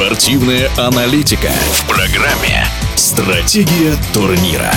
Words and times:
Спортивная 0.00 0.70
аналитика 0.78 1.50
в 1.72 1.86
программе 1.86 2.64
«Стратегия 2.94 3.94
турнира». 4.14 4.72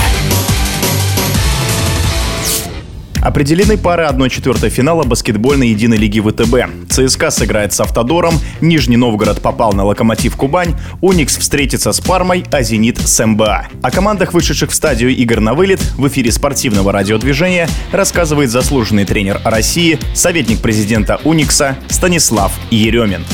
Определены 3.22 3.78
пары 3.78 4.04
1-4 4.04 4.68
финала 4.68 5.04
баскетбольной 5.04 5.68
единой 5.68 5.96
лиги 5.96 6.20
ВТБ. 6.20 6.90
ЦСКА 6.90 7.30
сыграет 7.30 7.72
с 7.72 7.80
Автодором, 7.80 8.34
Нижний 8.60 8.98
Новгород 8.98 9.40
попал 9.40 9.72
на 9.72 9.84
Локомотив 9.84 10.36
Кубань, 10.36 10.74
Уникс 11.00 11.38
встретится 11.38 11.92
с 11.92 12.00
Пармой, 12.00 12.44
а 12.52 12.62
Зенит 12.62 12.98
с 12.98 13.24
МБА. 13.24 13.68
О 13.80 13.90
командах, 13.90 14.34
вышедших 14.34 14.72
в 14.72 14.74
стадию 14.74 15.08
игр 15.16 15.40
на 15.40 15.54
вылет, 15.54 15.80
в 15.96 16.06
эфире 16.08 16.32
спортивного 16.32 16.92
радиодвижения 16.92 17.66
рассказывает 17.92 18.50
заслуженный 18.50 19.06
тренер 19.06 19.40
России, 19.42 19.98
советник 20.12 20.60
президента 20.60 21.18
Уникса 21.24 21.78
Станислав 21.88 22.52
Еремин. 22.70 23.24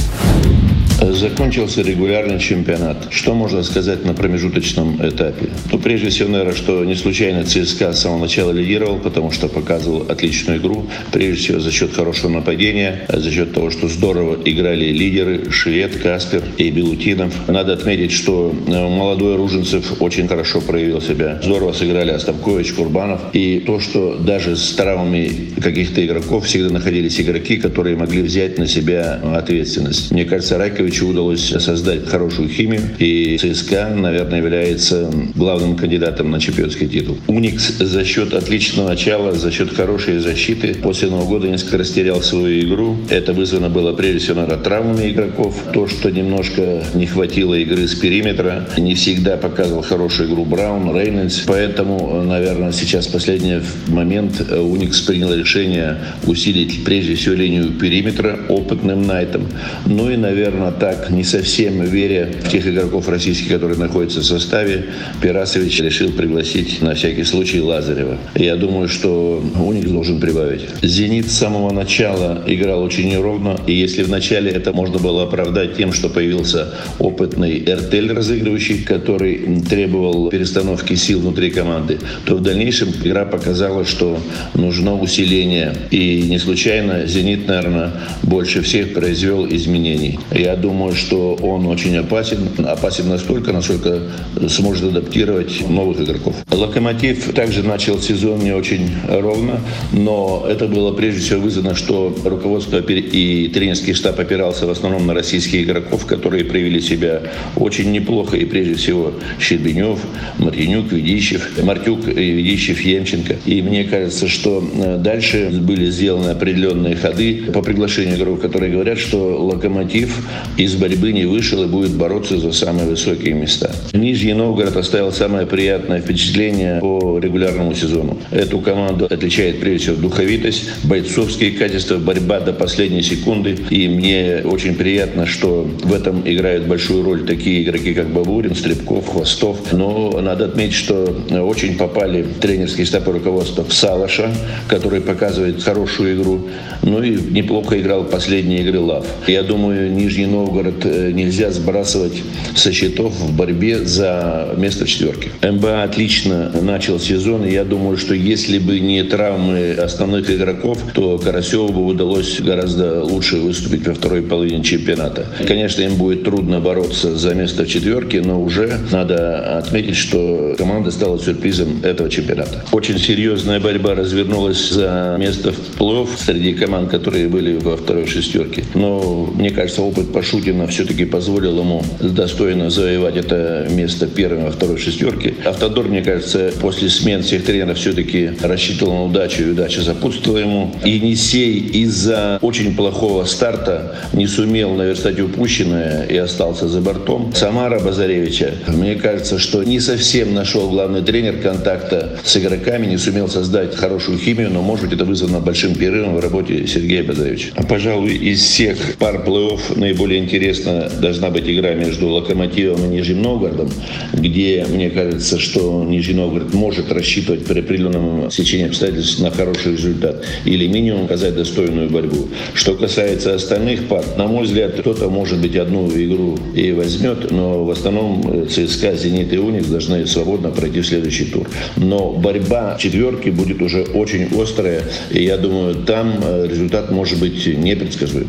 Закончился 1.01 1.81
регулярный 1.81 2.39
чемпионат. 2.39 3.09
Что 3.11 3.35
можно 3.35 3.63
сказать 3.63 4.05
на 4.05 4.13
промежуточном 4.13 5.01
этапе? 5.07 5.49
Ну, 5.73 5.79
прежде 5.79 6.11
всего, 6.11 6.29
наверное, 6.29 6.55
что 6.55 6.85
не 6.85 6.95
случайно 6.95 7.45
ЦСКА 7.45 7.93
с 7.93 8.01
самого 8.01 8.21
начала 8.21 8.51
лидировал, 8.51 8.99
потому 8.99 9.31
что 9.31 9.49
показывал 9.49 10.07
отличную 10.11 10.59
игру. 10.59 10.87
Прежде 11.11 11.43
всего, 11.43 11.61
за 11.61 11.73
счет 11.73 11.95
хорошего 11.95 12.31
нападения, 12.31 13.07
за 13.09 13.31
счет 13.31 13.55
того, 13.55 13.71
что 13.71 13.89
здорово 13.89 14.39
играли 14.45 14.87
лидеры 14.87 15.51
Швед, 15.51 15.97
Каспер 15.97 16.43
и 16.59 16.71
Белутинов. 16.71 17.49
Надо 17.49 17.73
отметить, 17.73 18.13
что 18.13 18.55
э, 18.67 18.71
молодой 18.71 19.37
Руженцев 19.37 20.01
очень 20.03 20.29
хорошо 20.29 20.61
проявил 20.61 21.01
себя. 21.01 21.41
Здорово 21.43 21.73
сыграли 21.73 22.11
Остапкович, 22.11 22.75
Курбанов. 22.75 23.21
И 23.33 23.61
то, 23.61 23.81
что 23.81 24.17
даже 24.17 24.55
с 24.55 24.75
травмами 24.75 25.31
каких-то 25.61 26.05
игроков 26.05 26.45
всегда 26.45 26.71
находились 26.71 27.19
игроки, 27.21 27.57
которые 27.57 27.97
могли 27.97 28.21
взять 28.23 28.59
на 28.59 28.67
себя 28.67 29.21
ответственность. 29.35 30.11
Мне 30.11 30.25
кажется, 30.25 30.59
Ракович 30.59 30.90
Ивановичу 30.91 31.09
удалось 31.09 31.55
создать 31.59 32.09
хорошую 32.09 32.49
химию, 32.49 32.83
и 32.99 33.39
ЦСКА, 33.39 33.95
наверное, 33.95 34.39
является 34.39 35.09
главным 35.37 35.77
кандидатом 35.77 36.31
на 36.31 36.41
чемпионский 36.41 36.89
титул. 36.89 37.17
Уникс 37.29 37.79
за 37.79 38.05
счет 38.05 38.35
отличного 38.35 38.89
начала, 38.89 39.33
за 39.33 39.53
счет 39.53 39.73
хорошей 39.73 40.19
защиты 40.19 40.75
после 40.75 41.09
Нового 41.09 41.29
года 41.29 41.49
несколько 41.49 41.79
растерял 41.79 42.21
свою 42.23 42.67
игру. 42.67 42.97
Это 43.09 43.33
вызвано 43.33 43.69
было 43.69 43.93
прежде 43.93 44.19
всего, 44.19 44.41
наверное, 44.41 44.63
травмами 44.63 45.11
игроков. 45.11 45.55
То, 45.73 45.87
что 45.87 46.11
немножко 46.11 46.83
не 46.95 47.07
хватило 47.07 47.55
игры 47.55 47.87
с 47.87 47.95
периметра, 47.95 48.69
не 48.77 48.95
всегда 48.95 49.37
показывал 49.37 49.83
хорошую 49.83 50.29
игру 50.29 50.45
Браун, 50.45 50.97
Рейнольдс. 50.97 51.41
Поэтому, 51.47 52.23
наверное, 52.25 52.73
сейчас 52.73 53.07
последний 53.07 53.61
момент 53.87 54.41
Уникс 54.51 55.01
принял 55.03 55.33
решение 55.33 55.99
усилить 56.27 56.85
прежде 56.85 57.15
всего 57.15 57.37
линию 57.37 57.71
периметра 57.71 58.41
опытным 58.49 59.07
Найтом. 59.07 59.47
Ну 59.87 60.11
и, 60.11 60.17
наверное, 60.17 60.73
так, 60.81 61.11
не 61.11 61.25
совсем 61.25 61.83
веря 61.83 62.31
в 62.43 62.49
тех 62.49 62.67
игроков 62.67 63.09
российских, 63.09 63.49
которые 63.49 63.79
находятся 63.79 64.21
в 64.21 64.25
составе, 64.25 64.87
Пирасович 65.21 65.81
решил 65.81 66.11
пригласить 66.11 66.81
на 66.81 66.95
всякий 66.95 67.25
случай 67.25 67.61
Лазарева. 67.61 68.17
Я 68.35 68.57
думаю, 68.57 68.89
что 68.89 69.45
Уникс 69.63 69.91
должен 69.91 70.19
прибавить. 70.21 70.63
«Зенит» 70.83 71.31
с 71.31 71.37
самого 71.37 71.71
начала 71.71 72.43
играл 72.47 72.83
очень 72.83 73.11
неровно, 73.11 73.61
и 73.67 73.75
если 73.75 74.03
в 74.03 74.09
начале 74.09 74.51
это 74.51 74.73
можно 74.73 74.99
было 74.99 75.25
оправдать 75.25 75.77
тем, 75.77 75.93
что 75.93 76.09
появился 76.09 76.75
опытный 76.99 77.63
Эртель 77.67 78.13
разыгрывающий, 78.13 78.83
который 78.83 79.61
требовал 79.69 80.31
перестановки 80.31 80.95
сил 80.95 81.21
внутри 81.21 81.51
команды, 81.51 81.99
то 82.25 82.37
в 82.37 82.43
дальнейшем 82.43 82.89
игра 83.05 83.27
показала, 83.27 83.85
что 83.85 84.19
нужно 84.55 84.99
усиление. 84.99 85.75
И 85.91 86.23
не 86.23 86.39
случайно 86.39 87.07
«Зенит», 87.07 87.47
наверное, 87.47 87.93
больше 88.23 88.63
всех 88.63 88.95
произвел 88.95 89.47
изменений. 89.47 90.19
Я 90.31 90.57
думаю, 90.57 90.70
думаю, 90.71 90.95
что 90.95 91.35
он 91.43 91.67
очень 91.67 91.97
опасен. 91.97 92.49
Опасен 92.65 93.09
настолько, 93.09 93.53
насколько 93.53 94.03
сможет 94.49 94.85
адаптировать 94.91 95.69
новых 95.69 96.01
игроков. 96.01 96.37
Локомотив 96.51 97.33
также 97.35 97.63
начал 97.65 98.01
сезон 98.01 98.39
не 98.39 98.53
очень 98.53 98.89
ровно, 99.09 99.61
но 99.93 100.47
это 100.49 100.69
было 100.69 100.93
прежде 100.93 101.21
всего 101.21 101.41
вызвано, 101.41 101.75
что 101.75 102.15
руководство 102.25 102.79
и 102.79 103.49
тренерский 103.49 103.95
штаб 103.95 104.21
опирался 104.21 104.67
в 104.67 104.71
основном 104.71 105.07
на 105.07 105.15
российских 105.15 105.65
игроков, 105.65 106.07
которые 106.07 106.45
проявили 106.45 106.81
себя 106.81 107.23
очень 107.57 107.91
неплохо. 107.91 108.37
И 108.37 108.45
прежде 108.45 108.75
всего 108.75 109.13
Щербинев, 109.41 109.99
Мартинюк, 110.39 110.93
Ведищев, 110.93 111.63
Мартюк, 111.63 112.07
Ведищев, 112.07 112.81
Емченко. 112.81 113.37
И 113.45 113.61
мне 113.63 113.85
кажется, 113.85 114.29
что 114.29 114.63
э, 114.63 114.99
дальше 114.99 115.51
были 115.51 115.91
сделаны 115.91 116.31
определенные 116.31 116.95
ходы 116.95 117.51
по 117.53 117.61
приглашению 117.63 118.17
игроков, 118.17 118.41
которые 118.41 118.73
говорят, 118.73 118.99
что 118.99 119.19
Локомотив 119.45 120.21
из 120.61 120.75
борьбы 120.75 121.13
не 121.13 121.25
вышел 121.25 121.63
и 121.65 121.67
будет 121.67 121.93
бороться 121.93 122.39
за 122.39 122.53
самые 122.53 122.87
высокие 122.87 123.33
места. 123.33 123.71
Нижний 123.95 124.35
Новгород 124.35 124.77
оставил 124.77 125.11
самое 125.11 125.47
приятное 125.47 126.01
впечатление 126.03 126.81
по 126.81 127.19
регулярному 127.19 127.75
сезону. 127.75 128.19
Эту 128.31 128.59
команду 128.61 129.07
отличает 129.07 129.61
прежде 129.61 129.79
всего 129.79 129.97
духовитость, 129.97 130.85
бойцовские 130.85 131.53
качества, 131.53 131.97
борьба 131.97 132.41
до 132.41 132.53
последней 132.53 133.03
секунды. 133.03 133.57
И 133.71 133.89
мне 133.89 134.43
очень 134.45 134.75
приятно, 134.75 135.25
что 135.25 135.67
в 135.83 135.95
этом 135.95 136.23
играют 136.27 136.67
большую 136.67 137.05
роль 137.05 137.25
такие 137.25 137.63
игроки, 137.63 137.95
как 137.95 138.11
Бабурин, 138.11 138.55
Стребков, 138.55 139.09
Хвостов. 139.09 139.73
Но 139.73 140.21
надо 140.21 140.45
отметить, 140.45 140.75
что 140.75 141.17
очень 141.31 141.77
попали 141.79 142.27
тренерские 142.41 142.85
штаб 142.85 143.09
и 143.09 143.13
руководство 143.13 143.65
в 143.65 143.73
Салаша, 143.73 144.31
который 144.69 145.01
показывает 145.01 145.63
хорошую 145.63 146.17
игру. 146.17 146.49
Ну 146.83 147.03
и 147.03 147.17
неплохо 147.31 147.81
играл 147.81 148.05
последние 148.05 148.61
игры 148.61 148.81
Лав. 148.81 149.07
Я 149.27 149.43
думаю, 149.43 149.91
Нижний 149.93 150.27
Новгород 150.27 150.40
Новгород 150.41 150.85
э, 150.85 151.13
нельзя 151.13 151.51
сбрасывать 151.51 152.23
со 152.57 152.73
счетов 152.73 153.13
в 153.13 153.37
борьбе 153.37 153.85
за 153.85 154.55
место 154.57 154.87
в 154.87 154.89
четверке. 154.89 155.31
МБА 155.43 155.83
отлично 155.83 156.51
начал 156.63 156.99
сезон, 156.99 157.45
и 157.45 157.53
я 157.53 157.65
думаю, 157.65 157.99
что 157.99 158.15
если 158.15 158.59
бы 158.59 158.81
не 158.81 159.03
травмы 159.03 159.73
основных 159.73 160.31
игроков, 160.31 160.79
то 160.95 161.19
Карасеву 161.19 161.69
бы 161.69 161.85
удалось 161.85 162.41
гораздо 162.41 163.05
лучше 163.05 163.37
выступить 163.37 163.87
во 163.87 163.95
второй 163.95 164.23
половине 164.23 164.65
чемпионата. 164.65 165.27
Конечно, 165.47 165.83
им 165.83 165.97
будет 165.97 166.25
трудно 166.25 166.61
бороться 166.61 167.17
за 167.17 167.35
место 167.35 167.65
в 167.65 167.69
четверке, 167.69 168.23
но 168.23 168.43
уже 168.43 168.79
надо 168.91 169.59
отметить, 169.59 169.97
что 169.97 170.55
команда 170.57 170.91
стала 170.91 171.19
сюрпризом 171.19 171.81
этого 171.83 172.09
чемпионата. 172.09 172.65
Очень 172.73 172.99
серьезная 172.99 173.61
борьба 173.61 173.95
развернулась 173.95 174.71
за 174.71 175.17
место 175.19 175.53
в 175.53 175.79
плей-офф 175.79 176.09
среди 176.17 176.55
команд, 176.55 176.91
которые 176.91 177.29
были 177.29 177.59
во 177.59 177.77
второй 177.77 178.07
шестерке. 178.07 178.65
Но, 178.75 179.31
мне 179.35 179.51
кажется, 179.51 179.83
опыт 179.83 180.13
Пашу 180.13 180.30
Шутина 180.31 180.69
все-таки 180.69 181.05
позволил 181.07 181.59
ему 181.59 181.83
достойно 181.99 182.71
завоевать 182.71 183.17
это 183.17 183.67
место 183.69 184.07
первым 184.07 184.45
во 184.45 184.53
второй 184.53 184.79
шестерке. 184.79 185.35
Автодор, 185.45 185.89
мне 185.89 186.03
кажется, 186.03 186.53
после 186.61 186.89
смен 186.89 187.23
всех 187.23 187.45
тренеров 187.45 187.79
все-таки 187.79 188.31
рассчитывал 188.41 188.95
на 188.95 189.05
удачу, 189.07 189.43
и 189.43 189.51
удача 189.51 189.83
запутствовала 189.83 190.39
ему. 190.39 190.75
Енисей 190.85 191.59
из-за 191.59 192.39
очень 192.43 192.77
плохого 192.77 193.25
старта 193.25 193.97
не 194.13 194.29
сумел 194.29 194.75
наверстать 194.75 195.19
упущенное 195.19 196.05
и 196.07 196.17
остался 196.17 196.69
за 196.69 196.81
бортом. 196.81 197.33
Самара 197.35 197.81
Базаревича, 197.81 198.55
мне 198.69 198.95
кажется, 198.95 199.41
что 199.41 199.65
не 199.65 199.81
совсем 199.81 200.33
нашел 200.33 200.71
главный 200.71 201.03
тренер 201.03 201.39
контакта 201.39 202.19
с 202.23 202.37
игроками, 202.37 202.87
не 202.87 202.99
сумел 202.99 203.29
создать 203.29 203.75
хорошую 203.75 204.19
химию, 204.19 204.51
но, 204.51 204.63
может 204.63 204.85
быть, 204.85 204.95
это 204.95 205.05
вызвано 205.05 205.41
большим 205.41 205.75
перерывом 205.75 206.15
в 206.17 206.21
работе 206.21 206.69
Сергея 206.69 207.03
Базаревича. 207.03 207.49
Пожалуй, 207.69 208.15
из 208.15 208.41
всех 208.41 208.97
пар 208.99 209.25
плей-офф 209.27 209.77
наиболее 209.77 210.20
интересно 210.21 210.91
должна 211.01 211.31
быть 211.31 211.49
игра 211.49 211.75
между 211.75 212.09
Локомотивом 212.09 212.85
и 212.85 212.89
Нижним 212.89 213.23
Новгородом, 213.23 213.71
где, 214.13 214.67
мне 214.69 214.91
кажется, 214.91 215.39
что 215.39 215.85
Нижний 215.85 216.15
Новгород 216.15 216.55
может 216.55 216.93
рассчитывать 216.93 217.45
при 217.45 217.61
определенном 217.61 218.31
сечении 218.31 218.67
обстоятельств 218.67 219.21
на 219.21 219.31
хороший 219.31 219.73
результат 219.73 220.25
или 220.45 220.67
минимум 220.67 221.05
оказать 221.05 221.35
достойную 221.35 221.91
борьбу. 221.91 222.29
Что 222.55 222.75
касается 222.75 223.35
остальных 223.35 223.89
пар, 223.89 224.05
на 224.17 224.27
мой 224.27 224.45
взгляд, 224.45 224.75
кто-то, 224.79 225.09
может 225.11 225.41
быть, 225.41 225.57
одну 225.57 225.89
игру 225.89 226.39
и 226.55 226.73
возьмет, 226.73 227.31
но 227.31 227.65
в 227.65 227.71
основном 227.71 228.49
ЦСКА, 228.49 228.97
Зенит 228.97 229.33
и 229.33 229.39
Уникс 229.39 229.67
должны 229.67 230.07
свободно 230.07 230.51
пройти 230.51 230.81
в 230.81 230.87
следующий 230.87 231.27
тур. 231.27 231.49
Но 231.77 232.13
борьба 232.13 232.77
четверки 232.79 233.31
будет 233.31 233.63
уже 233.63 233.83
очень 233.83 234.29
острая, 234.41 234.83
и 235.11 235.25
я 235.25 235.37
думаю, 235.37 235.75
там 235.75 236.21
э, 236.23 236.47
результат 236.49 236.91
может 236.91 237.19
быть 237.19 237.47
непредсказуем. 237.47 238.29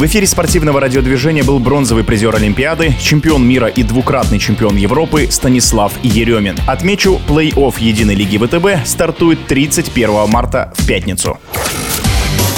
В 0.00 0.06
эфире 0.06 0.26
спортивного 0.26 0.80
радиодвижения 0.80 1.44
был 1.44 1.58
бронзовый 1.58 2.04
призер 2.04 2.34
Олимпиады, 2.34 2.94
чемпион 2.98 3.46
мира 3.46 3.66
и 3.66 3.82
двукратный 3.82 4.38
чемпион 4.38 4.76
Европы 4.76 5.28
Станислав 5.30 5.92
Еремин. 6.02 6.56
Отмечу, 6.66 7.20
плей-офф 7.28 7.74
Единой 7.78 8.14
лиги 8.14 8.38
ВТБ 8.38 8.86
стартует 8.88 9.46
31 9.46 10.26
марта 10.26 10.72
в 10.74 10.86
пятницу. 10.86 11.38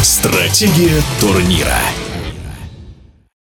Стратегия 0.03 1.03
турнира. 1.21 1.81